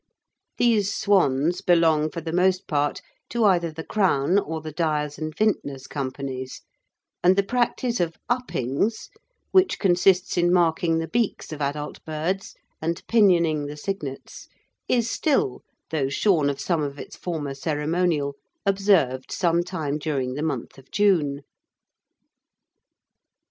[0.57, 5.31] These swans belong for the most part to either the Crown or the Dyers' and
[5.37, 6.63] Vintners' Companies,
[7.23, 9.09] and the practice of "uppings,"
[9.51, 14.47] which consists in marking the beaks of adult birds and pinioning the cygnets,
[14.87, 15.61] is still,
[15.91, 18.33] though shorn of some of its former ceremonial,
[18.65, 21.41] observed some time during the month of June.